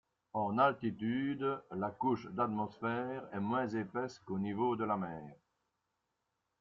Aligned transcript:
En 0.43 0.57
altitude, 0.61 1.61
la 1.75 1.91
couche 1.91 2.25
d'atmosphère 2.31 3.21
est 3.33 3.39
moins 3.39 3.67
épaisse 3.69 4.17
qu'au 4.17 4.39
niveau 4.39 4.75
de 4.75 4.83
la 4.83 4.97
mer. 4.97 5.35